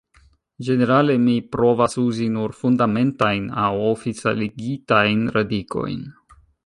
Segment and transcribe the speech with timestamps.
[0.67, 6.03] Ĝenerale mi provas uzi nur Fundamentajn aŭ oficialigitajn radikojn.